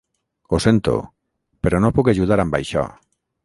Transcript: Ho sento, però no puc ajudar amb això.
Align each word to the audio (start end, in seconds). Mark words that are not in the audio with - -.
Ho 0.51 0.59
sento, 0.65 0.95
però 1.67 1.85
no 1.85 1.95
puc 1.99 2.13
ajudar 2.17 2.41
amb 2.47 2.61
això. 2.63 2.91